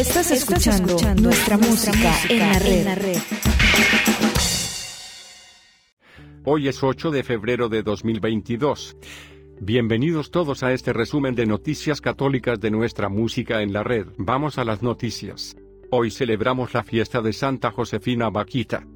Estás 0.00 0.30
escuchando, 0.30 0.96
nuestra, 1.20 1.58
música, 1.58 2.10
en, 2.30 2.38
la 2.38 2.58
red. 2.58 2.84
la 2.86 2.94
red. 2.94 3.18
Hoy 6.46 6.68
es 6.68 6.82
8 6.82 7.10
de 7.10 7.22
febrero 7.22 7.68
de 7.68 7.82
2022. 7.82 8.96
Bienvenidos 9.60 10.30
todos 10.30 10.62
a 10.62 10.72
este 10.72 10.94
resumen 10.94 11.34
de 11.34 11.44
noticias 11.44 12.00
católicas 12.00 12.58
de 12.60 12.70
nuestra 12.70 13.10
música 13.10 13.60
en 13.60 13.74
la 13.74 13.82
red. 13.82 14.06
Vamos 14.16 14.56
a 14.56 14.64
las 14.64 14.82
noticias. 14.82 15.54
Hoy 15.90 16.10
celebramos 16.10 16.72
la 16.72 16.82
fiesta 16.82 17.20
de 17.20 17.34
Santa 17.34 17.70
Josefina 17.70 18.30
Vaquita, 18.30 18.86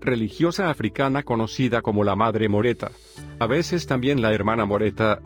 religiosa 0.00 0.70
africana 0.70 1.24
conocida 1.24 1.82
como 1.82 2.04
la 2.04 2.14
Madre 2.14 2.48
Moreta, 2.48 2.92
a 3.40 3.48
veces 3.48 3.88
también 3.88 4.22
la 4.22 4.32
Hermana 4.32 4.64
Moreta, 4.64 5.22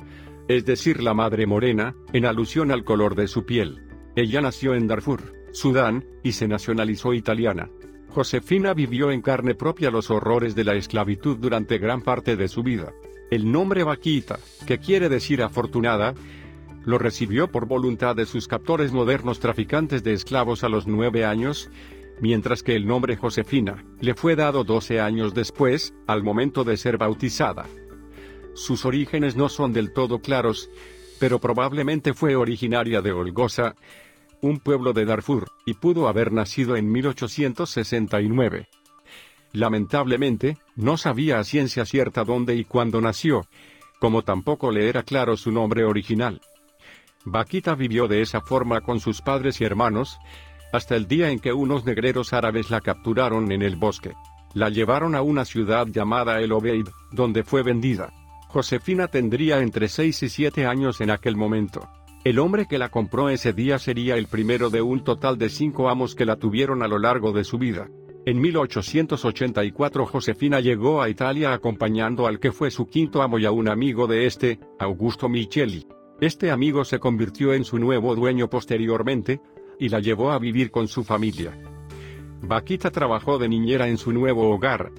es 0.48 0.64
decir, 0.64 1.02
la 1.02 1.12
Madre 1.12 1.46
Morena, 1.46 1.94
en 2.14 2.24
alusión 2.24 2.70
al 2.70 2.84
color 2.84 3.16
de 3.16 3.28
su 3.28 3.44
piel. 3.44 3.83
Ella 4.16 4.40
nació 4.40 4.74
en 4.74 4.86
Darfur, 4.86 5.34
Sudán, 5.52 6.04
y 6.22 6.32
se 6.32 6.46
nacionalizó 6.46 7.14
italiana. 7.14 7.70
Josefina 8.08 8.74
vivió 8.74 9.10
en 9.10 9.22
carne 9.22 9.54
propia 9.56 9.90
los 9.90 10.10
horrores 10.10 10.54
de 10.54 10.62
la 10.62 10.74
esclavitud 10.74 11.36
durante 11.36 11.78
gran 11.78 12.00
parte 12.00 12.36
de 12.36 12.46
su 12.46 12.62
vida. 12.62 12.92
El 13.30 13.50
nombre 13.50 13.82
Vaquita, 13.82 14.38
que 14.66 14.78
quiere 14.78 15.08
decir 15.08 15.42
afortunada, 15.42 16.14
lo 16.84 16.98
recibió 16.98 17.50
por 17.50 17.66
voluntad 17.66 18.14
de 18.14 18.26
sus 18.26 18.46
captores 18.46 18.92
modernos 18.92 19.40
traficantes 19.40 20.04
de 20.04 20.12
esclavos 20.12 20.62
a 20.62 20.68
los 20.68 20.86
nueve 20.86 21.24
años, 21.24 21.70
mientras 22.20 22.62
que 22.62 22.76
el 22.76 22.86
nombre 22.86 23.16
Josefina 23.16 23.84
le 24.00 24.14
fue 24.14 24.36
dado 24.36 24.62
doce 24.62 25.00
años 25.00 25.34
después, 25.34 25.92
al 26.06 26.22
momento 26.22 26.62
de 26.62 26.76
ser 26.76 26.98
bautizada. 26.98 27.66
Sus 28.54 28.84
orígenes 28.84 29.34
no 29.34 29.48
son 29.48 29.72
del 29.72 29.92
todo 29.92 30.20
claros, 30.20 30.70
pero 31.18 31.40
probablemente 31.40 32.14
fue 32.14 32.36
originaria 32.36 33.00
de 33.00 33.12
Olgoza, 33.12 33.74
un 34.40 34.58
pueblo 34.58 34.92
de 34.92 35.04
Darfur, 35.04 35.50
y 35.66 35.74
pudo 35.74 36.08
haber 36.08 36.32
nacido 36.32 36.76
en 36.76 36.90
1869. 36.90 38.68
Lamentablemente, 39.52 40.58
no 40.74 40.96
sabía 40.96 41.38
a 41.38 41.44
ciencia 41.44 41.84
cierta 41.84 42.24
dónde 42.24 42.56
y 42.56 42.64
cuándo 42.64 43.00
nació, 43.00 43.46
como 44.00 44.22
tampoco 44.22 44.70
le 44.70 44.88
era 44.88 45.02
claro 45.02 45.36
su 45.36 45.52
nombre 45.52 45.84
original. 45.84 46.40
Vaquita 47.24 47.74
vivió 47.74 48.08
de 48.08 48.20
esa 48.20 48.40
forma 48.40 48.80
con 48.80 49.00
sus 49.00 49.22
padres 49.22 49.60
y 49.60 49.64
hermanos, 49.64 50.18
hasta 50.72 50.96
el 50.96 51.06
día 51.06 51.30
en 51.30 51.38
que 51.38 51.52
unos 51.52 51.84
negreros 51.84 52.32
árabes 52.32 52.70
la 52.70 52.80
capturaron 52.80 53.52
en 53.52 53.62
el 53.62 53.76
bosque. 53.76 54.12
La 54.54 54.68
llevaron 54.68 55.14
a 55.14 55.22
una 55.22 55.44
ciudad 55.44 55.86
llamada 55.86 56.40
El 56.40 56.52
Obeid, 56.52 56.88
donde 57.12 57.44
fue 57.44 57.62
vendida. 57.62 58.12
Josefina 58.48 59.08
tendría 59.08 59.60
entre 59.60 59.88
6 59.88 60.24
y 60.24 60.28
7 60.28 60.66
años 60.66 61.00
en 61.00 61.10
aquel 61.10 61.36
momento. 61.36 61.88
El 62.24 62.38
hombre 62.38 62.64
que 62.64 62.78
la 62.78 62.88
compró 62.88 63.28
ese 63.28 63.52
día 63.52 63.78
sería 63.78 64.16
el 64.16 64.28
primero 64.28 64.70
de 64.70 64.80
un 64.80 65.04
total 65.04 65.36
de 65.36 65.50
cinco 65.50 65.90
amos 65.90 66.14
que 66.14 66.24
la 66.24 66.36
tuvieron 66.36 66.82
a 66.82 66.88
lo 66.88 66.98
largo 66.98 67.32
de 67.32 67.44
su 67.44 67.58
vida. 67.58 67.90
En 68.24 68.40
1884 68.40 70.06
Josefina 70.06 70.60
llegó 70.60 71.02
a 71.02 71.10
Italia 71.10 71.52
acompañando 71.52 72.26
al 72.26 72.40
que 72.40 72.50
fue 72.50 72.70
su 72.70 72.86
quinto 72.86 73.20
amo 73.20 73.38
y 73.38 73.44
a 73.44 73.50
un 73.50 73.68
amigo 73.68 74.06
de 74.06 74.24
este, 74.24 74.58
Augusto 74.78 75.28
Micheli. 75.28 75.86
Este 76.18 76.50
amigo 76.50 76.86
se 76.86 76.98
convirtió 76.98 77.52
en 77.52 77.64
su 77.64 77.78
nuevo 77.78 78.14
dueño 78.14 78.48
posteriormente, 78.48 79.42
y 79.78 79.90
la 79.90 80.00
llevó 80.00 80.32
a 80.32 80.38
vivir 80.38 80.70
con 80.70 80.88
su 80.88 81.04
familia. 81.04 81.52
Vaquita 82.40 82.90
trabajó 82.90 83.36
de 83.36 83.50
niñera 83.50 83.86
en 83.88 83.98
su 83.98 84.12
nuevo 84.12 84.48
hogar, 84.48 84.92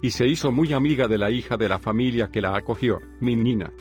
y 0.00 0.10
se 0.10 0.26
hizo 0.26 0.50
muy 0.50 0.72
amiga 0.72 1.06
de 1.06 1.18
la 1.18 1.30
hija 1.30 1.56
de 1.56 1.68
la 1.68 1.78
familia 1.78 2.30
que 2.32 2.40
la 2.40 2.56
acogió, 2.56 2.98
Minina. 3.20 3.72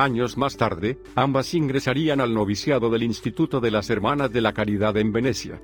Años 0.00 0.38
más 0.38 0.56
tarde, 0.56 0.98
ambas 1.14 1.52
ingresarían 1.52 2.22
al 2.22 2.32
noviciado 2.32 2.88
del 2.88 3.02
Instituto 3.02 3.60
de 3.60 3.70
las 3.70 3.90
Hermanas 3.90 4.32
de 4.32 4.40
la 4.40 4.54
Caridad 4.54 4.96
en 4.96 5.12
Venecia. 5.12 5.60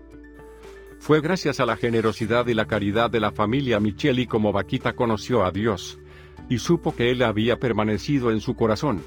Fue 0.99 1.23
gracias 1.23 1.59
a 1.59 1.65
la 1.65 1.79
generosidad 1.79 2.47
y 2.47 2.53
la 2.53 2.67
caridad 2.67 3.11
de 3.11 3.19
la 3.19 3.33
familia 3.33 3.81
Micheli 3.81 4.27
como 4.27 4.53
Vaquita 4.53 4.95
conoció 4.95 5.43
a 5.43 5.53
Dios, 5.53 5.99
y 6.51 6.59
supo 6.59 6.95
que 6.95 7.11
Él 7.11 7.23
había 7.23 7.59
permanecido 7.59 8.31
en 8.31 8.41
su 8.43 8.57
corazón, 8.57 9.03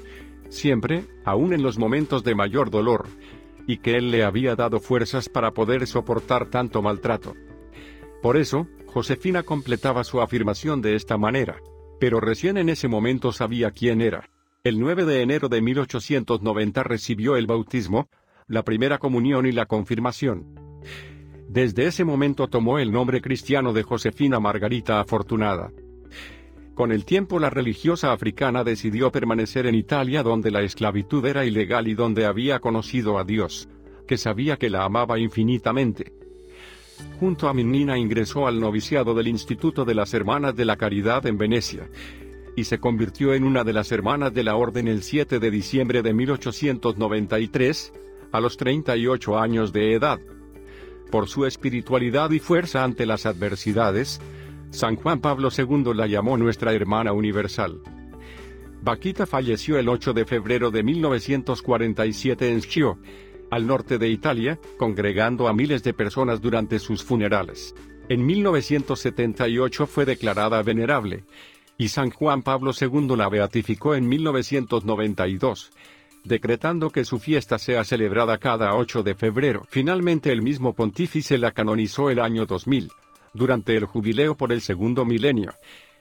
siempre, 0.48 1.04
aun 1.24 1.52
en 1.52 1.62
los 1.62 1.78
momentos 1.78 2.24
de 2.24 2.34
mayor 2.34 2.68
dolor, 2.68 3.06
y 3.68 3.76
que 3.76 3.98
Él 3.98 4.10
le 4.10 4.24
había 4.24 4.56
dado 4.56 4.80
fuerzas 4.80 5.28
para 5.28 5.52
poder 5.52 5.86
soportar 5.86 6.46
tanto 6.46 6.82
maltrato. 6.82 7.36
Por 8.20 8.36
eso, 8.36 8.66
Josefina 8.86 9.44
completaba 9.44 10.02
su 10.02 10.20
afirmación 10.20 10.82
de 10.82 10.96
esta 10.96 11.16
manera, 11.18 11.60
pero 12.00 12.18
recién 12.18 12.56
en 12.56 12.68
ese 12.68 12.88
momento 12.88 13.30
sabía 13.30 13.70
quién 13.70 14.00
era. 14.00 14.28
El 14.62 14.78
9 14.78 15.06
de 15.06 15.22
enero 15.22 15.48
de 15.48 15.62
1890 15.62 16.82
recibió 16.82 17.36
el 17.36 17.46
bautismo, 17.46 18.10
la 18.46 18.62
primera 18.62 18.98
comunión 18.98 19.46
y 19.46 19.52
la 19.52 19.64
confirmación. 19.64 20.44
Desde 21.48 21.86
ese 21.86 22.04
momento 22.04 22.46
tomó 22.46 22.78
el 22.78 22.92
nombre 22.92 23.22
cristiano 23.22 23.72
de 23.72 23.82
Josefina 23.84 24.38
Margarita 24.38 25.00
Afortunada. 25.00 25.72
Con 26.74 26.92
el 26.92 27.06
tiempo 27.06 27.38
la 27.38 27.48
religiosa 27.48 28.12
africana 28.12 28.62
decidió 28.62 29.10
permanecer 29.10 29.64
en 29.64 29.76
Italia 29.76 30.22
donde 30.22 30.50
la 30.50 30.60
esclavitud 30.60 31.24
era 31.24 31.46
ilegal 31.46 31.88
y 31.88 31.94
donde 31.94 32.26
había 32.26 32.58
conocido 32.58 33.16
a 33.16 33.24
Dios, 33.24 33.66
que 34.06 34.18
sabía 34.18 34.58
que 34.58 34.68
la 34.68 34.84
amaba 34.84 35.18
infinitamente. 35.18 36.12
Junto 37.18 37.48
a 37.48 37.54
Minina 37.54 37.96
ingresó 37.96 38.46
al 38.46 38.60
noviciado 38.60 39.14
del 39.14 39.28
Instituto 39.28 39.86
de 39.86 39.94
las 39.94 40.12
Hermanas 40.12 40.54
de 40.54 40.66
la 40.66 40.76
Caridad 40.76 41.24
en 41.24 41.38
Venecia, 41.38 41.88
y 42.56 42.64
se 42.64 42.78
convirtió 42.78 43.34
en 43.34 43.44
una 43.44 43.64
de 43.64 43.72
las 43.72 43.92
hermanas 43.92 44.34
de 44.34 44.44
la 44.44 44.56
orden 44.56 44.88
el 44.88 45.02
7 45.02 45.38
de 45.38 45.50
diciembre 45.50 46.02
de 46.02 46.12
1893, 46.12 47.92
a 48.32 48.40
los 48.40 48.56
38 48.56 49.38
años 49.38 49.72
de 49.72 49.94
edad. 49.94 50.20
Por 51.10 51.28
su 51.28 51.46
espiritualidad 51.46 52.30
y 52.30 52.38
fuerza 52.38 52.84
ante 52.84 53.06
las 53.06 53.26
adversidades, 53.26 54.20
San 54.70 54.96
Juan 54.96 55.20
Pablo 55.20 55.48
II 55.56 55.92
la 55.94 56.06
llamó 56.06 56.36
nuestra 56.36 56.72
hermana 56.72 57.12
universal. 57.12 57.80
Vaquita 58.82 59.26
falleció 59.26 59.78
el 59.78 59.88
8 59.88 60.12
de 60.12 60.24
febrero 60.24 60.70
de 60.70 60.82
1947 60.82 62.52
en 62.52 62.60
Schio, 62.62 62.98
al 63.50 63.66
norte 63.66 63.98
de 63.98 64.08
Italia, 64.08 64.58
congregando 64.78 65.48
a 65.48 65.52
miles 65.52 65.82
de 65.82 65.92
personas 65.92 66.40
durante 66.40 66.78
sus 66.78 67.02
funerales. 67.02 67.74
En 68.08 68.24
1978 68.24 69.86
fue 69.86 70.04
declarada 70.04 70.62
venerable, 70.62 71.24
y 71.80 71.88
San 71.88 72.10
Juan 72.10 72.42
Pablo 72.42 72.72
II 72.78 73.16
la 73.16 73.30
beatificó 73.30 73.94
en 73.94 74.06
1992, 74.06 75.72
decretando 76.24 76.90
que 76.90 77.06
su 77.06 77.18
fiesta 77.18 77.58
sea 77.58 77.84
celebrada 77.84 78.36
cada 78.36 78.74
8 78.74 79.02
de 79.02 79.14
febrero. 79.14 79.66
Finalmente 79.70 80.30
el 80.30 80.42
mismo 80.42 80.74
pontífice 80.74 81.38
la 81.38 81.52
canonizó 81.52 82.10
el 82.10 82.18
año 82.18 82.44
2000, 82.44 82.90
durante 83.32 83.78
el 83.78 83.86
jubileo 83.86 84.36
por 84.36 84.52
el 84.52 84.60
segundo 84.60 85.06
milenio, 85.06 85.54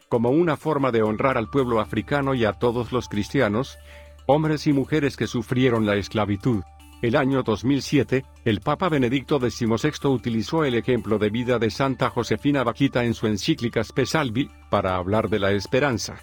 como 0.09 0.31
una 0.31 0.57
forma 0.57 0.91
de 0.91 1.01
honrar 1.01 1.37
al 1.37 1.49
pueblo 1.49 1.79
africano 1.79 2.33
y 2.33 2.43
a 2.43 2.51
todos 2.51 2.91
los 2.91 3.07
cristianos, 3.07 3.77
hombres 4.25 4.67
y 4.67 4.73
mujeres 4.73 5.15
que 5.15 5.27
sufrieron 5.27 5.85
la 5.85 5.95
esclavitud. 5.95 6.61
El 7.01 7.15
año 7.15 7.43
2007, 7.43 8.25
el 8.43 8.59
Papa 8.59 8.89
Benedicto 8.89 9.39
XVI 9.39 10.09
utilizó 10.09 10.65
el 10.65 10.75
ejemplo 10.75 11.17
de 11.17 11.29
vida 11.29 11.57
de 11.57 11.69
Santa 11.69 12.09
Josefina 12.09 12.63
Vaquita 12.65 13.05
en 13.05 13.13
su 13.13 13.27
encíclica 13.27 13.81
Spesalvi, 13.81 14.49
para 14.69 14.95
hablar 14.95 15.29
de 15.29 15.39
la 15.39 15.51
esperanza. 15.51 16.17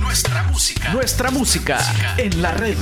Nuestra 0.00 0.42
música. 0.44 0.92
Nuestra 0.94 1.30
música 1.30 1.78
en 2.16 2.40
la 2.40 2.52
red. 2.52 2.76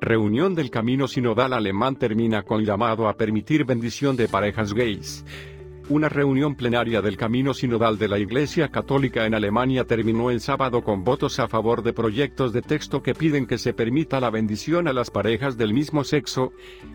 Reunión 0.00 0.56
del 0.56 0.68
Camino 0.68 1.06
Sinodal 1.06 1.52
Alemán 1.52 1.94
termina 1.94 2.42
con 2.42 2.64
llamado 2.64 3.08
a 3.08 3.16
permitir 3.16 3.64
bendición 3.64 4.16
de 4.16 4.26
parejas 4.26 4.74
gays. 4.74 5.24
Una 5.92 6.08
reunión 6.08 6.54
plenaria 6.54 7.02
del 7.02 7.18
Camino 7.18 7.52
Sinodal 7.52 7.98
de 7.98 8.08
la 8.08 8.18
Iglesia 8.18 8.70
Católica 8.70 9.26
en 9.26 9.34
Alemania 9.34 9.84
terminó 9.84 10.30
el 10.30 10.40
sábado 10.40 10.82
con 10.82 11.04
votos 11.04 11.38
a 11.38 11.48
favor 11.48 11.82
de 11.82 11.92
proyectos 11.92 12.54
de 12.54 12.62
texto 12.62 13.02
que 13.02 13.14
piden 13.14 13.46
que 13.46 13.58
se 13.58 13.74
permita 13.74 14.18
la 14.18 14.30
bendición 14.30 14.88
a 14.88 14.94
las 14.94 15.10
parejas 15.10 15.58
del 15.58 15.74
mismo 15.74 16.02
sexo 16.02 16.54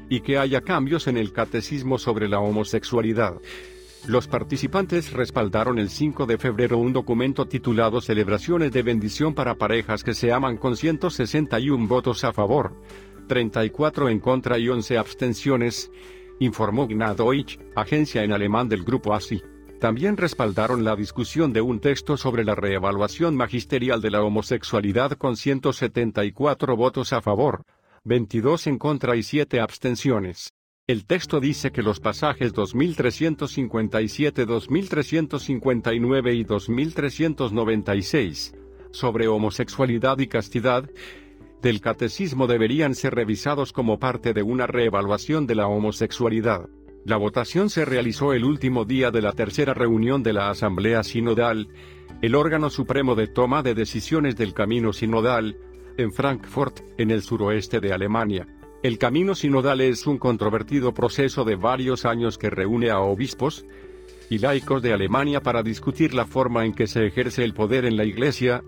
y 0.09 0.21
que 0.21 0.39
haya 0.39 0.61
cambios 0.61 1.05
en 1.05 1.17
el 1.17 1.31
catecismo 1.31 1.99
sobre 1.99 2.27
la 2.27 2.39
homosexualidad. 2.39 3.35
Los 4.07 4.27
participantes 4.27 5.13
respaldaron 5.13 5.77
el 5.77 5.91
5 5.91 6.25
de 6.25 6.39
febrero 6.39 6.79
un 6.79 6.91
documento 6.91 7.47
titulado 7.47 8.01
Celebraciones 8.01 8.71
de 8.71 8.81
bendición 8.81 9.35
para 9.35 9.59
parejas 9.59 10.03
que 10.03 10.15
se 10.15 10.31
aman 10.31 10.57
con 10.57 10.75
161 10.75 11.87
votos 11.87 12.23
a 12.23 12.33
favor, 12.33 12.73
34 13.27 14.09
en 14.09 14.19
contra 14.19 14.57
y 14.57 14.69
11 14.69 14.97
abstenciones, 14.97 15.91
informó 16.39 16.87
Gnadeutsch, 16.87 17.59
agencia 17.75 18.23
en 18.23 18.31
alemán 18.31 18.69
del 18.69 18.83
grupo 18.83 19.13
ASI. 19.13 19.41
También 19.79 20.17
respaldaron 20.17 20.83
la 20.83 20.95
discusión 20.95 21.53
de 21.53 21.61
un 21.61 21.79
texto 21.79 22.17
sobre 22.17 22.43
la 22.43 22.55
reevaluación 22.55 23.35
magisterial 23.35 24.01
de 24.01 24.11
la 24.11 24.23
homosexualidad 24.23 25.11
con 25.11 25.37
174 25.37 26.75
votos 26.75 27.13
a 27.13 27.21
favor, 27.21 27.63
22 28.03 28.67
en 28.67 28.79
contra 28.79 29.15
y 29.15 29.23
7 29.23 29.59
abstenciones. 29.59 30.53
El 30.87 31.05
texto 31.05 31.39
dice 31.39 31.71
que 31.71 31.83
los 31.83 31.99
pasajes 31.99 32.53
2357, 32.53 34.45
2359 34.45 36.33
y 36.33 36.43
2396 36.43 38.53
sobre 38.91 39.27
homosexualidad 39.27 40.17
y 40.19 40.27
castidad 40.27 40.89
del 41.61 41.81
catecismo 41.81 42.47
deberían 42.47 42.95
ser 42.95 43.15
revisados 43.15 43.73
como 43.73 43.99
parte 43.99 44.33
de 44.33 44.43
una 44.43 44.67
reevaluación 44.67 45.47
de 45.47 45.55
la 45.55 45.67
homosexualidad. 45.67 46.69
La 47.05 47.17
votación 47.17 47.69
se 47.69 47.85
realizó 47.85 48.33
el 48.33 48.43
último 48.43 48.85
día 48.85 49.11
de 49.11 49.21
la 49.21 49.31
tercera 49.31 49.73
reunión 49.73 50.23
de 50.23 50.33
la 50.33 50.49
Asamblea 50.49 51.03
Sinodal, 51.03 51.69
el 52.21 52.35
órgano 52.35 52.69
supremo 52.69 53.15
de 53.15 53.27
toma 53.27 53.63
de 53.63 53.73
decisiones 53.73 54.35
del 54.35 54.53
Camino 54.53 54.91
Sinodal, 54.93 55.57
en 55.97 56.11
Frankfurt, 56.11 56.81
en 56.97 57.11
el 57.11 57.21
suroeste 57.21 57.79
de 57.79 57.93
Alemania. 57.93 58.47
El 58.83 58.99
camino 58.99 59.33
sinodal 59.33 59.81
es 59.81 60.05
un 60.05 60.19
controvertido 60.19 60.93
proceso 60.93 61.43
de 61.43 61.55
varios 61.55 62.05
años 62.05 62.37
que 62.37 62.51
reúne 62.51 62.91
a 62.91 62.99
obispos 62.99 63.65
y 64.29 64.37
laicos 64.37 64.83
de 64.83 64.93
Alemania 64.93 65.41
para 65.41 65.63
discutir 65.63 66.13
la 66.13 66.25
forma 66.25 66.65
en 66.65 66.73
que 66.73 66.85
se 66.85 67.07
ejerce 67.07 67.43
el 67.43 67.53
poder 67.53 67.85
en 67.85 67.97
la 67.97 68.05
Iglesia, 68.05 68.63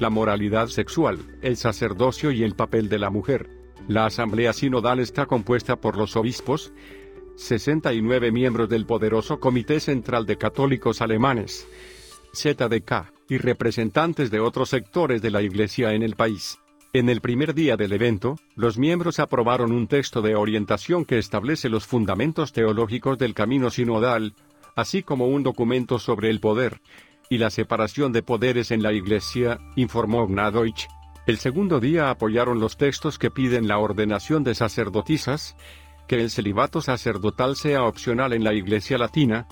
la 0.00 0.10
moralidad 0.10 0.68
sexual, 0.68 1.18
el 1.42 1.56
sacerdocio 1.56 2.30
y 2.30 2.42
el 2.42 2.54
papel 2.54 2.88
de 2.88 2.98
la 2.98 3.10
mujer. 3.10 3.50
La 3.88 4.06
Asamblea 4.06 4.52
Sinodal 4.52 5.00
está 5.00 5.26
compuesta 5.26 5.76
por 5.76 5.96
los 5.96 6.16
obispos, 6.16 6.72
69 7.36 8.32
miembros 8.32 8.68
del 8.68 8.86
poderoso 8.86 9.40
Comité 9.40 9.80
Central 9.80 10.26
de 10.26 10.36
Católicos 10.36 11.00
Alemanes, 11.00 11.66
ZDK, 12.34 13.12
y 13.28 13.38
representantes 13.38 14.30
de 14.30 14.40
otros 14.40 14.70
sectores 14.70 15.22
de 15.22 15.30
la 15.30 15.42
Iglesia 15.42 15.92
en 15.92 16.02
el 16.02 16.16
país. 16.16 16.58
En 16.92 17.08
el 17.08 17.20
primer 17.20 17.54
día 17.54 17.76
del 17.76 17.92
evento, 17.92 18.36
los 18.56 18.78
miembros 18.78 19.18
aprobaron 19.18 19.72
un 19.72 19.86
texto 19.86 20.22
de 20.22 20.34
orientación 20.34 21.04
que 21.04 21.18
establece 21.18 21.68
los 21.68 21.86
fundamentos 21.86 22.52
teológicos 22.52 23.18
del 23.18 23.34
camino 23.34 23.70
sinodal, 23.70 24.34
así 24.74 25.02
como 25.02 25.28
un 25.28 25.42
documento 25.42 25.98
sobre 25.98 26.30
el 26.30 26.40
poder 26.40 26.80
y 27.28 27.38
la 27.38 27.50
separación 27.50 28.12
de 28.12 28.22
poderes 28.22 28.70
en 28.70 28.82
la 28.82 28.92
Iglesia, 28.92 29.58
informó 29.76 30.26
Gnadoich. 30.26 30.88
El 31.26 31.38
segundo 31.38 31.78
día 31.80 32.10
apoyaron 32.10 32.58
los 32.58 32.76
textos 32.76 33.18
que 33.18 33.30
piden 33.30 33.68
la 33.68 33.78
ordenación 33.78 34.44
de 34.44 34.54
sacerdotisas, 34.54 35.56
que 36.06 36.16
el 36.16 36.30
celibato 36.30 36.80
sacerdotal 36.80 37.54
sea 37.54 37.84
opcional 37.84 38.32
en 38.32 38.44
la 38.44 38.54
Iglesia 38.54 38.96
latina, 38.96 39.46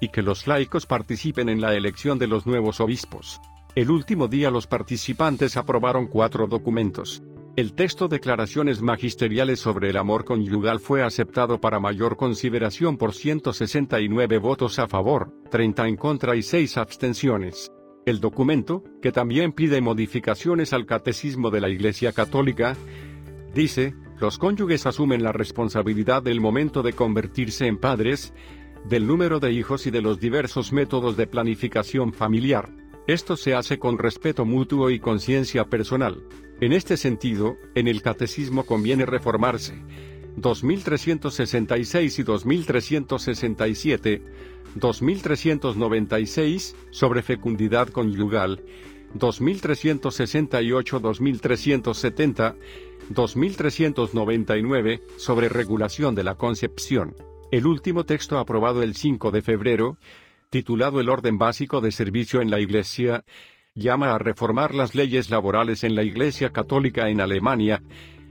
y 0.00 0.08
que 0.08 0.22
los 0.22 0.46
laicos 0.46 0.86
participen 0.86 1.48
en 1.48 1.60
la 1.60 1.74
elección 1.74 2.18
de 2.18 2.26
los 2.26 2.46
nuevos 2.46 2.80
obispos. 2.80 3.40
El 3.76 3.90
último 3.90 4.26
día 4.26 4.50
los 4.50 4.66
participantes 4.66 5.56
aprobaron 5.56 6.08
cuatro 6.08 6.48
documentos. 6.48 7.22
El 7.60 7.74
texto 7.74 8.08
Declaraciones 8.08 8.80
Magisteriales 8.80 9.60
sobre 9.60 9.90
el 9.90 9.98
Amor 9.98 10.24
Conyugal 10.24 10.80
fue 10.80 11.02
aceptado 11.02 11.60
para 11.60 11.78
mayor 11.78 12.16
consideración 12.16 12.96
por 12.96 13.12
169 13.12 14.38
votos 14.38 14.78
a 14.78 14.88
favor, 14.88 15.34
30 15.50 15.88
en 15.88 15.96
contra 15.96 16.36
y 16.36 16.42
6 16.42 16.78
abstenciones. 16.78 17.70
El 18.06 18.18
documento, 18.18 18.82
que 19.02 19.12
también 19.12 19.52
pide 19.52 19.82
modificaciones 19.82 20.72
al 20.72 20.86
Catecismo 20.86 21.50
de 21.50 21.60
la 21.60 21.68
Iglesia 21.68 22.14
Católica, 22.14 22.78
dice, 23.54 23.94
los 24.18 24.38
cónyuges 24.38 24.86
asumen 24.86 25.22
la 25.22 25.32
responsabilidad 25.32 26.22
del 26.22 26.40
momento 26.40 26.82
de 26.82 26.94
convertirse 26.94 27.66
en 27.66 27.76
padres, 27.76 28.32
del 28.88 29.06
número 29.06 29.38
de 29.38 29.52
hijos 29.52 29.86
y 29.86 29.90
de 29.90 30.00
los 30.00 30.18
diversos 30.18 30.72
métodos 30.72 31.18
de 31.18 31.26
planificación 31.26 32.14
familiar. 32.14 32.70
Esto 33.06 33.36
se 33.36 33.54
hace 33.54 33.78
con 33.78 33.98
respeto 33.98 34.46
mutuo 34.46 34.88
y 34.88 34.98
conciencia 34.98 35.66
personal. 35.66 36.24
En 36.60 36.74
este 36.74 36.98
sentido, 36.98 37.56
en 37.74 37.88
el 37.88 38.02
catecismo 38.02 38.66
conviene 38.66 39.06
reformarse. 39.06 39.82
2366 40.36 42.18
y 42.18 42.22
2367, 42.22 44.22
2396, 44.74 46.76
sobre 46.90 47.22
fecundidad 47.22 47.88
conyugal, 47.88 48.62
2368, 49.14 51.00
2370, 51.00 52.56
2399, 53.08 55.02
sobre 55.16 55.48
regulación 55.48 56.14
de 56.14 56.24
la 56.24 56.34
concepción. 56.34 57.16
El 57.50 57.66
último 57.66 58.04
texto 58.04 58.38
aprobado 58.38 58.82
el 58.82 58.94
5 58.94 59.30
de 59.30 59.40
febrero, 59.40 59.96
titulado 60.50 61.00
El 61.00 61.08
orden 61.08 61.38
básico 61.38 61.80
de 61.80 61.90
servicio 61.90 62.42
en 62.42 62.50
la 62.50 62.60
Iglesia, 62.60 63.24
llama 63.80 64.14
a 64.14 64.18
reformar 64.18 64.74
las 64.74 64.94
leyes 64.94 65.30
laborales 65.30 65.82
en 65.82 65.96
la 65.96 66.04
Iglesia 66.04 66.50
Católica 66.50 67.08
en 67.08 67.20
Alemania, 67.20 67.82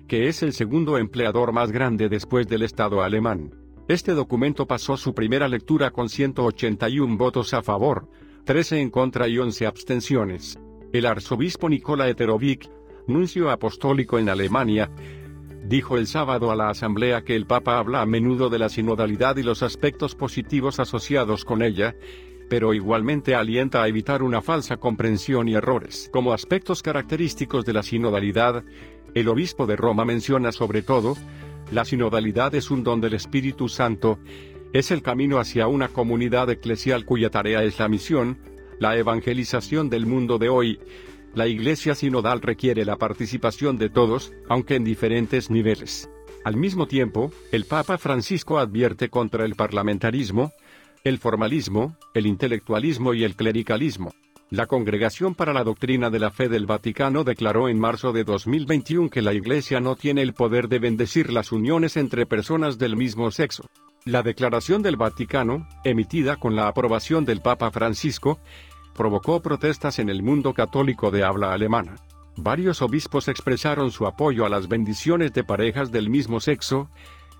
que 0.07 0.29
es 0.29 0.41
el 0.43 0.53
segundo 0.53 0.97
empleador 0.97 1.51
más 1.51 1.71
grande 1.71 2.07
después 2.07 2.47
del 2.47 2.61
Estado 2.61 3.03
alemán. 3.03 3.53
Este 3.89 4.13
documento 4.13 4.67
pasó 4.67 4.95
su 4.95 5.13
primera 5.13 5.47
lectura 5.47 5.91
con 5.91 6.09
181 6.09 7.17
votos 7.17 7.53
a 7.53 7.63
favor, 7.63 8.07
13 8.45 8.79
en 8.79 8.89
contra 8.91 9.27
y 9.27 9.39
11 9.39 9.65
abstenciones. 9.65 10.59
El 10.93 11.05
arzobispo 11.05 11.67
Nicola 11.67 12.07
Eterovic, 12.07 12.69
nuncio 13.07 13.49
apostólico 13.49 14.17
en 14.19 14.29
Alemania, 14.29 14.91
dijo 15.65 15.97
el 15.97 16.07
sábado 16.07 16.51
a 16.51 16.55
la 16.55 16.69
Asamblea 16.69 17.23
que 17.23 17.35
el 17.35 17.45
Papa 17.45 17.77
habla 17.77 18.01
a 18.01 18.05
menudo 18.05 18.49
de 18.49 18.59
la 18.59 18.69
sinodalidad 18.69 19.37
y 19.37 19.43
los 19.43 19.63
aspectos 19.63 20.15
positivos 20.15 20.79
asociados 20.79 21.43
con 21.43 21.61
ella, 21.61 21.95
pero 22.49 22.73
igualmente 22.73 23.35
alienta 23.35 23.83
a 23.83 23.87
evitar 23.87 24.23
una 24.23 24.41
falsa 24.41 24.77
comprensión 24.77 25.47
y 25.47 25.53
errores. 25.53 26.09
Como 26.11 26.33
aspectos 26.33 26.81
característicos 26.81 27.63
de 27.65 27.73
la 27.73 27.83
sinodalidad, 27.83 28.63
el 29.13 29.27
obispo 29.27 29.67
de 29.67 29.75
Roma 29.75 30.03
menciona 30.03 30.51
sobre 30.51 30.81
todo, 30.81 31.15
la 31.71 31.85
sinodalidad 31.85 32.55
es 32.55 32.71
un 32.71 32.83
don 32.83 32.99
del 32.99 33.13
Espíritu 33.13 33.69
Santo, 33.69 34.19
es 34.73 34.91
el 34.91 35.01
camino 35.01 35.39
hacia 35.39 35.67
una 35.67 35.87
comunidad 35.87 36.49
eclesial 36.49 37.05
cuya 37.05 37.29
tarea 37.29 37.63
es 37.63 37.79
la 37.79 37.87
misión, 37.87 38.39
la 38.79 38.97
evangelización 38.97 39.89
del 39.89 40.05
mundo 40.05 40.37
de 40.37 40.49
hoy, 40.49 40.79
la 41.35 41.47
Iglesia 41.47 41.93
sinodal 41.93 42.41
requiere 42.41 42.85
la 42.85 42.97
participación 42.97 43.77
de 43.77 43.89
todos, 43.89 44.33
aunque 44.47 44.75
en 44.75 44.83
diferentes 44.83 45.51
niveles. 45.51 46.09
Al 46.43 46.55
mismo 46.55 46.87
tiempo, 46.87 47.31
el 47.51 47.65
Papa 47.65 47.97
Francisco 47.97 48.57
advierte 48.57 49.09
contra 49.09 49.45
el 49.45 49.55
parlamentarismo, 49.55 50.53
el 51.03 51.17
formalismo, 51.17 51.95
el 52.13 52.25
intelectualismo 52.25 53.13
y 53.13 53.23
el 53.23 53.35
clericalismo. 53.35 54.13
La 54.51 54.65
Congregación 54.65 55.35
para 55.35 55.53
la 55.53 55.63
Doctrina 55.63 56.09
de 56.09 56.19
la 56.19 56.31
Fe 56.31 56.49
del 56.49 56.65
Vaticano 56.65 57.23
declaró 57.23 57.69
en 57.69 57.79
marzo 57.79 58.11
de 58.11 58.23
2021 58.23 59.09
que 59.09 59.21
la 59.21 59.33
Iglesia 59.33 59.79
no 59.79 59.95
tiene 59.95 60.23
el 60.23 60.33
poder 60.33 60.67
de 60.67 60.79
bendecir 60.79 61.31
las 61.31 61.51
uniones 61.51 61.97
entre 61.97 62.25
personas 62.25 62.79
del 62.79 62.97
mismo 62.97 63.29
sexo. 63.29 63.65
La 64.05 64.23
Declaración 64.23 64.81
del 64.81 64.97
Vaticano, 64.97 65.67
emitida 65.83 66.37
con 66.37 66.55
la 66.55 66.67
aprobación 66.67 67.25
del 67.25 67.41
Papa 67.41 67.69
Francisco, 67.69 68.39
provocó 68.95 69.41
protestas 69.41 69.99
en 69.99 70.09
el 70.09 70.23
mundo 70.23 70.53
católico 70.53 71.11
de 71.11 71.23
habla 71.23 71.53
alemana. 71.53 71.95
Varios 72.35 72.81
obispos 72.81 73.27
expresaron 73.27 73.91
su 73.91 74.07
apoyo 74.07 74.45
a 74.45 74.49
las 74.49 74.67
bendiciones 74.67 75.31
de 75.33 75.43
parejas 75.43 75.91
del 75.91 76.09
mismo 76.09 76.39
sexo, 76.39 76.89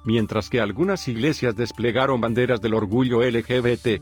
mientras 0.04 0.50
que 0.50 0.62
algunas 0.62 1.08
iglesias 1.08 1.56
desplegaron 1.56 2.22
banderas 2.22 2.62
del 2.62 2.74
orgullo 2.74 3.22
LGBT, 3.22 4.02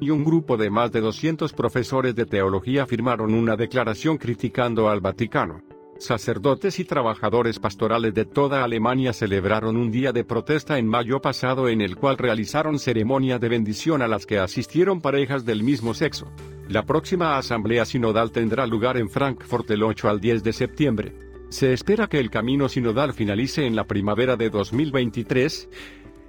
y 0.00 0.10
un 0.10 0.24
grupo 0.24 0.56
de 0.56 0.68
más 0.68 0.90
de 0.90 1.00
200 1.00 1.52
profesores 1.52 2.14
de 2.14 2.26
teología 2.26 2.86
firmaron 2.86 3.34
una 3.34 3.56
declaración 3.56 4.18
criticando 4.18 4.88
al 4.88 5.00
Vaticano. 5.00 5.62
Sacerdotes 5.98 6.80
y 6.80 6.84
trabajadores 6.84 7.60
pastorales 7.60 8.12
de 8.12 8.24
toda 8.24 8.64
Alemania 8.64 9.12
celebraron 9.12 9.76
un 9.76 9.92
día 9.92 10.12
de 10.12 10.24
protesta 10.24 10.76
en 10.78 10.88
mayo 10.88 11.20
pasado 11.20 11.68
en 11.68 11.80
el 11.80 11.96
cual 11.96 12.18
realizaron 12.18 12.80
ceremonia 12.80 13.38
de 13.38 13.48
bendición 13.48 14.02
a 14.02 14.08
las 14.08 14.26
que 14.26 14.40
asistieron 14.40 15.00
parejas 15.00 15.44
del 15.44 15.62
mismo 15.62 15.94
sexo. 15.94 16.26
La 16.68 16.84
próxima 16.84 17.38
asamblea 17.38 17.84
sinodal 17.84 18.32
tendrá 18.32 18.66
lugar 18.66 18.96
en 18.96 19.08
Frankfurt 19.08 19.68
del 19.68 19.84
8 19.84 20.08
al 20.08 20.20
10 20.20 20.42
de 20.42 20.52
septiembre. 20.52 21.31
Se 21.52 21.74
espera 21.74 22.06
que 22.06 22.18
el 22.18 22.30
camino 22.30 22.66
sinodal 22.70 23.12
finalice 23.12 23.66
en 23.66 23.76
la 23.76 23.84
primavera 23.84 24.36
de 24.36 24.48
2023, 24.48 25.68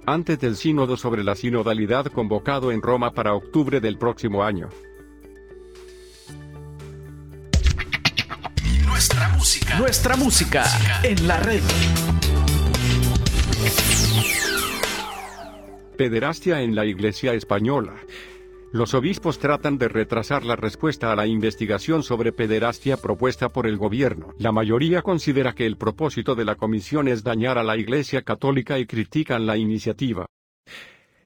antes 0.04 0.38
del 0.38 0.54
sínodo 0.54 0.98
sobre 0.98 1.24
la 1.24 1.34
sinodalidad 1.34 2.04
convocado 2.08 2.70
en 2.70 2.82
Roma 2.82 3.12
para 3.12 3.32
octubre 3.32 3.80
del 3.80 3.96
próximo 3.96 4.44
año. 4.44 4.68
Nuestra 8.84 9.30
música. 9.30 9.78
Nuestra 9.78 10.16
música 10.16 10.64
en 11.02 11.26
la 11.26 11.38
red. 11.38 11.62
Pederastia 15.96 16.60
en 16.60 16.74
la 16.74 16.84
Iglesia 16.84 17.32
Española. 17.32 17.94
Los 18.74 18.92
obispos 18.92 19.38
tratan 19.38 19.78
de 19.78 19.86
retrasar 19.86 20.44
la 20.44 20.56
respuesta 20.56 21.12
a 21.12 21.14
la 21.14 21.28
investigación 21.28 22.02
sobre 22.02 22.32
pederastia 22.32 22.96
propuesta 22.96 23.48
por 23.48 23.68
el 23.68 23.76
gobierno. 23.76 24.34
La 24.36 24.50
mayoría 24.50 25.00
considera 25.00 25.54
que 25.54 25.64
el 25.64 25.76
propósito 25.76 26.34
de 26.34 26.44
la 26.44 26.56
comisión 26.56 27.06
es 27.06 27.22
dañar 27.22 27.56
a 27.56 27.62
la 27.62 27.76
Iglesia 27.76 28.22
Católica 28.22 28.80
y 28.80 28.86
critican 28.86 29.46
la 29.46 29.56
iniciativa. 29.56 30.26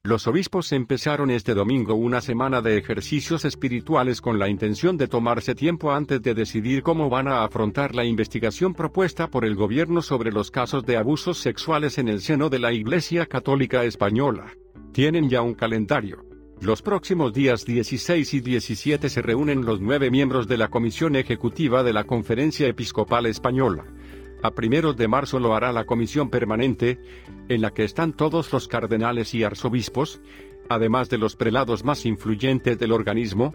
Los 0.02 0.26
obispos 0.26 0.72
empezaron 0.72 1.30
este 1.30 1.54
domingo 1.54 1.94
una 1.94 2.20
semana 2.20 2.60
de 2.60 2.76
ejercicios 2.76 3.46
espirituales 3.46 4.20
con 4.20 4.38
la 4.38 4.50
intención 4.50 4.98
de 4.98 5.08
tomarse 5.08 5.54
tiempo 5.54 5.92
antes 5.92 6.20
de 6.20 6.34
decidir 6.34 6.82
cómo 6.82 7.08
van 7.08 7.28
a 7.28 7.44
afrontar 7.44 7.94
la 7.94 8.04
investigación 8.04 8.74
propuesta 8.74 9.28
por 9.28 9.46
el 9.46 9.54
gobierno 9.54 10.02
sobre 10.02 10.32
los 10.32 10.50
casos 10.50 10.84
de 10.84 10.98
abusos 10.98 11.38
sexuales 11.38 11.96
en 11.96 12.08
el 12.08 12.20
seno 12.20 12.50
de 12.50 12.58
la 12.58 12.74
Iglesia 12.74 13.24
Católica 13.24 13.84
Española. 13.84 14.52
Tienen 14.92 15.30
ya 15.30 15.40
un 15.40 15.54
calendario. 15.54 16.27
Los 16.60 16.82
próximos 16.82 17.32
días 17.32 17.64
16 17.64 18.34
y 18.34 18.40
17 18.40 19.08
se 19.08 19.22
reúnen 19.22 19.64
los 19.64 19.80
nueve 19.80 20.10
miembros 20.10 20.48
de 20.48 20.56
la 20.56 20.68
Comisión 20.68 21.14
Ejecutiva 21.14 21.84
de 21.84 21.92
la 21.92 22.02
Conferencia 22.02 22.66
Episcopal 22.66 23.26
Española. 23.26 23.84
A 24.42 24.50
primeros 24.50 24.96
de 24.96 25.06
marzo 25.06 25.38
lo 25.38 25.54
hará 25.54 25.70
la 25.70 25.84
Comisión 25.84 26.30
Permanente, 26.30 26.98
en 27.48 27.62
la 27.62 27.70
que 27.70 27.84
están 27.84 28.12
todos 28.12 28.52
los 28.52 28.66
cardenales 28.66 29.34
y 29.34 29.44
arzobispos, 29.44 30.20
además 30.68 31.08
de 31.08 31.18
los 31.18 31.36
prelados 31.36 31.84
más 31.84 32.04
influyentes 32.04 32.76
del 32.76 32.90
organismo, 32.90 33.54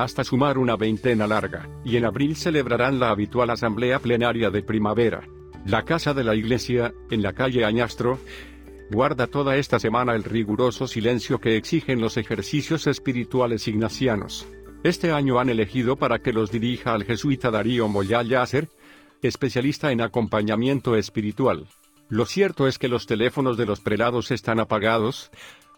hasta 0.00 0.24
sumar 0.24 0.58
una 0.58 0.74
veintena 0.74 1.28
larga, 1.28 1.68
y 1.84 1.96
en 1.96 2.04
abril 2.04 2.34
celebrarán 2.34 2.98
la 2.98 3.10
habitual 3.10 3.50
asamblea 3.50 4.00
plenaria 4.00 4.50
de 4.50 4.62
primavera. 4.64 5.28
La 5.66 5.84
Casa 5.84 6.14
de 6.14 6.24
la 6.24 6.34
Iglesia, 6.34 6.94
en 7.10 7.22
la 7.22 7.32
calle 7.32 7.64
Añastro, 7.64 8.18
guarda 8.94 9.26
toda 9.26 9.56
esta 9.56 9.80
semana 9.80 10.14
el 10.14 10.22
riguroso 10.22 10.86
silencio 10.86 11.40
que 11.40 11.56
exigen 11.56 12.00
los 12.00 12.16
ejercicios 12.16 12.86
espirituales 12.86 13.66
ignacianos. 13.66 14.46
Este 14.84 15.10
año 15.10 15.40
han 15.40 15.50
elegido 15.50 15.96
para 15.96 16.20
que 16.20 16.32
los 16.32 16.50
dirija 16.50 16.94
al 16.94 17.04
jesuita 17.04 17.50
Darío 17.50 17.88
Moyá 17.88 18.22
Yasser, 18.22 18.68
especialista 19.20 19.90
en 19.90 20.00
acompañamiento 20.00 20.94
espiritual. 20.96 21.66
Lo 22.08 22.24
cierto 22.24 22.68
es 22.68 22.78
que 22.78 22.88
los 22.88 23.06
teléfonos 23.06 23.56
de 23.56 23.66
los 23.66 23.80
prelados 23.80 24.30
están 24.30 24.60
apagados, 24.60 25.30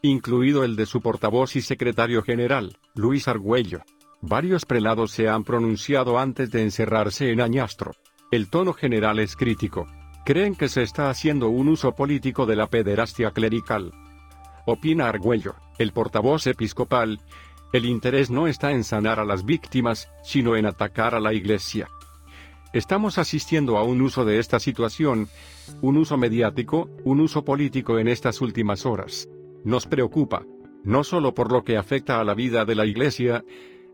incluido 0.03 0.63
el 0.63 0.77
de 0.77 0.85
su 0.85 1.01
portavoz 1.01 1.57
y 1.57 1.63
secretario 1.63 2.23
general, 2.23 2.77
Luis 2.95 3.29
Argüello. 3.29 3.81
Varios 4.21 4.67
prelados 4.67 5.13
se 5.13 5.29
han 5.29 5.45
pronunciado 5.45 6.19
antes 6.19 6.51
de 6.51 6.63
encerrarse 6.63 7.31
en 7.31 7.41
Añastro. 7.41 7.93
El 8.31 8.51
tono 8.51 8.75
general 8.75 9.21
es 9.21 9.37
crítico 9.37 9.87
creen 10.27 10.57
que 10.57 10.69
se 10.69 10.83
está 10.83 11.09
haciendo 11.09 11.51
un 11.51 11.69
uso 11.69 11.93
político 11.93 12.47
de 12.47 12.57
la 12.57 12.67
pederastia 12.67 13.31
clerical. 13.31 13.93
Opina 14.67 15.09
Argüello, 15.09 15.55
el 15.79 15.93
portavoz 15.93 16.49
episcopal, 16.49 17.21
el 17.73 17.85
interés 17.85 18.29
no 18.29 18.49
está 18.49 18.73
en 18.73 18.83
sanar 18.83 19.21
a 19.21 19.25
las 19.25 19.45
víctimas, 19.45 20.11
sino 20.25 20.57
en 20.57 20.67
atacar 20.67 21.15
a 21.15 21.21
la 21.21 21.33
Iglesia. 21.33 21.89
Estamos 22.73 23.19
asistiendo 23.19 23.79
a 23.79 23.85
un 23.85 24.03
uso 24.03 24.25
de 24.25 24.41
esta 24.41 24.59
situación, 24.59 25.29
un 25.81 25.97
uso 25.97 26.17
mediático, 26.17 26.91
un 27.05 27.21
uso 27.21 27.45
político 27.45 28.01
en 28.01 28.09
estas 28.09 28.41
últimas 28.41 28.85
horas. 28.85 29.29
Nos 29.63 29.87
preocupa, 29.87 30.43
no 30.83 31.05
solo 31.05 31.35
por 31.35 31.53
lo 31.53 31.63
que 31.63 31.77
afecta 31.77 32.19
a 32.19 32.25
la 32.25 32.35
vida 32.35 32.65
de 32.65 32.75
la 32.75 32.85
Iglesia, 32.85 33.45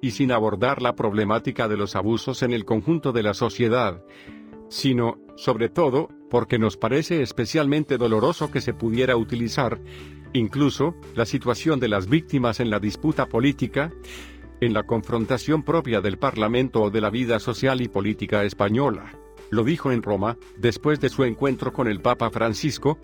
y 0.01 0.13
sin 0.13 0.33
abordar 0.33 0.81
la 0.81 0.97
problemática 0.97 1.69
de 1.69 1.77
los 1.77 1.95
abusos 1.95 2.43
en 2.43 2.55
el 2.55 2.65
conjunto 2.65 3.13
de 3.13 3.23
la 3.23 3.35
sociedad, 3.35 4.03
sino, 4.71 5.19
sobre 5.37 5.69
todo, 5.69 6.09
porque 6.33 6.59
nos 6.59 6.79
parece 6.79 7.21
especialmente 7.21 7.99
doloroso 7.99 8.51
que 8.51 8.63
se 8.63 8.73
pudiera 8.73 9.19
utilizar, 9.19 9.79
incluso, 10.33 10.95
la 11.15 11.27
situación 11.27 11.79
de 11.79 11.89
las 11.89 12.09
víctimas 12.09 12.59
en 12.59 12.71
la 12.71 12.81
disputa 12.81 13.27
política, 13.27 13.93
en 14.63 14.73
la 14.73 14.85
confrontación 14.85 15.63
propia 15.63 16.01
del 16.01 16.17
Parlamento 16.17 16.85
o 16.85 16.91
de 16.91 17.03
la 17.03 17.11
vida 17.11 17.39
social 17.39 17.83
y 17.83 17.89
política 17.89 18.45
española. 18.45 19.13
Lo 19.51 19.63
dijo 19.63 19.93
en 19.93 20.03
Roma, 20.03 20.39
después 20.57 21.01
de 21.01 21.11
su 21.11 21.25
encuentro 21.25 21.75
con 21.75 21.87
el 21.87 22.01
Papa 22.01 22.31
Francisco, 22.31 22.99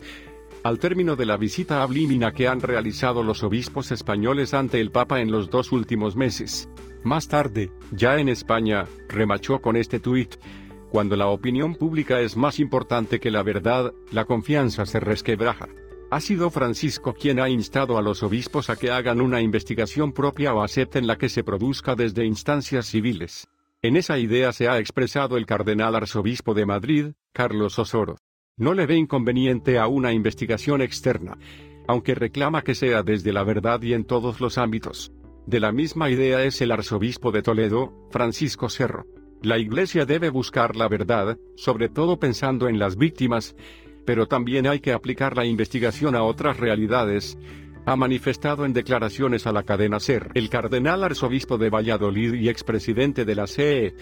al 0.62 0.78
término 0.78 1.14
de 1.14 1.26
la 1.26 1.36
visita 1.36 1.82
a 1.82 2.32
que 2.32 2.48
han 2.48 2.62
realizado 2.62 3.22
los 3.22 3.42
obispos 3.42 3.92
españoles 3.92 4.54
ante 4.54 4.80
el 4.80 4.90
Papa 4.90 5.20
en 5.20 5.30
los 5.30 5.50
dos 5.50 5.70
últimos 5.70 6.16
meses. 6.16 6.70
Más 7.04 7.28
tarde, 7.28 7.72
ya 7.92 8.18
en 8.18 8.30
España, 8.30 8.86
remachó 9.06 9.60
con 9.60 9.76
este 9.76 10.00
tuit, 10.00 10.36
cuando 10.90 11.16
la 11.16 11.28
opinión 11.28 11.74
pública 11.74 12.20
es 12.20 12.36
más 12.36 12.58
importante 12.58 13.20
que 13.20 13.30
la 13.30 13.42
verdad, 13.42 13.92
la 14.10 14.24
confianza 14.24 14.86
se 14.86 15.00
resquebraja. 15.00 15.68
Ha 16.10 16.20
sido 16.20 16.50
Francisco 16.50 17.12
quien 17.12 17.38
ha 17.38 17.50
instado 17.50 17.98
a 17.98 18.02
los 18.02 18.22
obispos 18.22 18.70
a 18.70 18.76
que 18.76 18.90
hagan 18.90 19.20
una 19.20 19.42
investigación 19.42 20.12
propia 20.12 20.54
o 20.54 20.62
acepten 20.62 21.06
la 21.06 21.18
que 21.18 21.28
se 21.28 21.44
produzca 21.44 21.94
desde 21.94 22.24
instancias 22.24 22.86
civiles. 22.86 23.46
En 23.82 23.96
esa 23.96 24.18
idea 24.18 24.52
se 24.52 24.68
ha 24.68 24.78
expresado 24.78 25.36
el 25.36 25.44
cardenal 25.44 25.94
arzobispo 25.94 26.54
de 26.54 26.64
Madrid, 26.64 27.12
Carlos 27.32 27.78
Osoro. 27.78 28.16
No 28.56 28.72
le 28.72 28.86
ve 28.86 28.96
inconveniente 28.96 29.78
a 29.78 29.86
una 29.86 30.12
investigación 30.12 30.80
externa, 30.80 31.36
aunque 31.86 32.14
reclama 32.14 32.62
que 32.62 32.74
sea 32.74 33.02
desde 33.02 33.32
la 33.32 33.44
verdad 33.44 33.82
y 33.82 33.92
en 33.92 34.04
todos 34.04 34.40
los 34.40 34.58
ámbitos. 34.58 35.12
De 35.46 35.60
la 35.60 35.72
misma 35.72 36.10
idea 36.10 36.42
es 36.42 36.60
el 36.60 36.72
arzobispo 36.72 37.32
de 37.32 37.42
Toledo, 37.42 38.08
Francisco 38.10 38.68
Cerro. 38.68 39.04
La 39.42 39.58
Iglesia 39.58 40.04
debe 40.04 40.30
buscar 40.30 40.74
la 40.74 40.88
verdad, 40.88 41.38
sobre 41.54 41.88
todo 41.88 42.18
pensando 42.18 42.68
en 42.68 42.78
las 42.78 42.96
víctimas, 42.96 43.54
pero 44.04 44.26
también 44.26 44.66
hay 44.66 44.80
que 44.80 44.92
aplicar 44.92 45.36
la 45.36 45.44
investigación 45.44 46.16
a 46.16 46.22
otras 46.22 46.58
realidades, 46.58 47.38
ha 47.86 47.96
manifestado 47.96 48.64
en 48.64 48.72
declaraciones 48.72 49.46
a 49.46 49.52
la 49.52 49.62
cadena 49.62 50.00
SER 50.00 50.30
el 50.34 50.50
cardenal 50.50 51.04
arzobispo 51.04 51.56
de 51.56 51.70
Valladolid 51.70 52.34
y 52.34 52.48
expresidente 52.48 53.24
de 53.24 53.34
la 53.34 53.46
CE, 53.46 53.94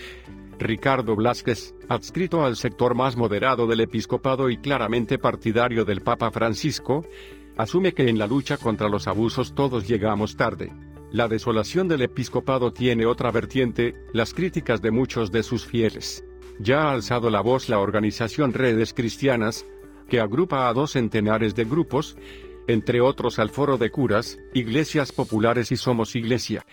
Ricardo 0.59 1.15
Blasquez, 1.15 1.75
adscrito 1.89 2.45
al 2.45 2.57
sector 2.57 2.95
más 2.95 3.17
moderado 3.17 3.67
del 3.67 3.81
episcopado 3.81 4.49
y 4.51 4.57
claramente 4.57 5.19
partidario 5.19 5.85
del 5.85 6.01
Papa 6.01 6.31
Francisco, 6.31 7.07
asume 7.57 7.93
que 7.93 8.09
en 8.09 8.19
la 8.19 8.27
lucha 8.27 8.57
contra 8.57 8.89
los 8.89 9.07
abusos 9.07 9.55
todos 9.55 9.87
llegamos 9.87 10.37
tarde. 10.37 10.73
La 11.17 11.29
desolación 11.29 11.89
del 11.89 12.03
episcopado 12.03 12.75
tiene 12.75 13.07
otra 13.07 13.31
vertiente, 13.31 13.95
las 14.13 14.35
críticas 14.35 14.83
de 14.83 14.91
muchos 14.91 15.33
de 15.33 15.43
sus 15.43 15.65
fieles. 15.65 16.23
Ya 16.59 16.83
ha 16.83 16.93
alzado 16.93 17.31
la 17.31 17.41
voz 17.41 17.71
la 17.71 17.79
organización 17.79 18.53
Redes 18.53 18.93
Cristianas, 18.93 19.65
que 20.11 20.21
agrupa 20.21 20.69
a 20.69 20.75
dos 20.75 20.91
centenares 20.91 21.55
de 21.55 21.65
grupos, 21.65 22.19
entre 22.69 23.01
otros 23.01 23.39
al 23.39 23.49
Foro 23.49 23.79
de 23.79 23.91
Curas, 23.91 24.39
Iglesias 24.53 25.11
Populares 25.11 25.73
y 25.73 25.79
Somos 25.79 26.17
Iglesia, 26.17 26.67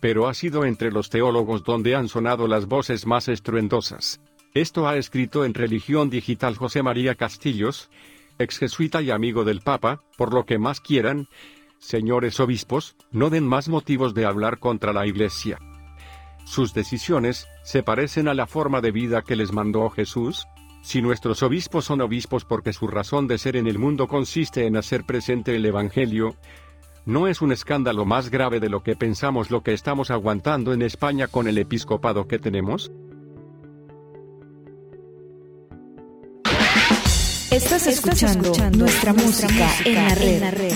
pero 0.00 0.28
ha 0.28 0.32
sido 0.32 0.64
entre 0.64 0.90
los 0.90 1.10
teólogos 1.10 1.62
donde 1.62 1.94
han 1.94 2.08
sonado 2.08 2.48
las 2.48 2.64
voces 2.64 3.04
más 3.04 3.28
estruendosas. 3.28 4.22
Esto 4.54 4.88
ha 4.88 4.96
escrito 4.96 5.44
en 5.44 5.52
Religión 5.52 6.08
Digital 6.08 6.56
José 6.56 6.82
María 6.82 7.16
Castillos, 7.16 7.90
ex 8.38 8.56
jesuita 8.56 9.02
y 9.02 9.10
amigo 9.10 9.44
del 9.44 9.60
Papa, 9.60 10.00
por 10.16 10.32
lo 10.32 10.46
que 10.46 10.58
más 10.58 10.80
quieran, 10.80 11.28
señores 11.80 12.38
obispos, 12.38 12.94
no 13.10 13.30
den 13.30 13.46
más 13.46 13.68
motivos 13.68 14.14
de 14.14 14.26
hablar 14.26 14.58
contra 14.58 14.92
la 14.92 15.06
Iglesia. 15.06 15.58
Sus 16.44 16.74
decisiones, 16.74 17.48
¿se 17.64 17.82
parecen 17.82 18.28
a 18.28 18.34
la 18.34 18.46
forma 18.46 18.80
de 18.80 18.92
vida 18.92 19.22
que 19.22 19.36
les 19.36 19.52
mandó 19.52 19.88
Jesús? 19.90 20.46
Si 20.82 21.02
nuestros 21.02 21.42
obispos 21.42 21.86
son 21.86 22.00
obispos 22.00 22.44
porque 22.44 22.72
su 22.72 22.86
razón 22.86 23.26
de 23.26 23.38
ser 23.38 23.56
en 23.56 23.66
el 23.66 23.78
mundo 23.78 24.08
consiste 24.08 24.66
en 24.66 24.76
hacer 24.76 25.04
presente 25.04 25.54
el 25.56 25.66
Evangelio, 25.66 26.36
¿no 27.04 27.26
es 27.26 27.42
un 27.42 27.52
escándalo 27.52 28.04
más 28.04 28.30
grave 28.30 28.60
de 28.60 28.68
lo 28.68 28.82
que 28.82 28.96
pensamos 28.96 29.50
lo 29.50 29.62
que 29.62 29.72
estamos 29.72 30.10
aguantando 30.10 30.72
en 30.72 30.82
España 30.82 31.28
con 31.28 31.48
el 31.48 31.58
episcopado 31.58 32.26
que 32.26 32.38
tenemos? 32.38 32.90
Estás 37.50 37.86
escuchando, 37.88 38.52
nuestra, 38.78 39.12
música, 39.12 39.68
en 39.84 40.40
la 40.40 40.50
red. 40.52 40.72